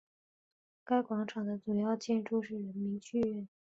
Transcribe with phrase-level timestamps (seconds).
[0.83, 3.47] 该广场的主要建筑是人民剧院。